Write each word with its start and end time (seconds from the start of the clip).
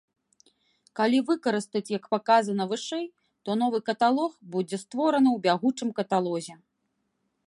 Калі 0.99 1.17
выкарыстаць 1.27 1.93
як 1.97 2.07
паказана 2.15 2.63
вышэй, 2.71 3.05
то 3.49 3.57
новы 3.63 3.81
каталог 3.89 4.31
будзе 4.55 4.77
створаны 4.87 5.29
ў 5.37 5.45
бягучым 5.45 5.89
каталозе. 6.01 6.53